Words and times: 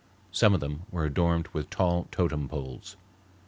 Some 0.31 0.55
of 0.55 0.61
them 0.61 0.87
were 0.89 1.05
adorned 1.05 1.49
with 1.49 1.69
tall 1.69 2.07
totem 2.09 2.49
poles. 2.49 2.97